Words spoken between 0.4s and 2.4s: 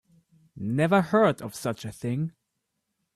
Never heard of such a thing.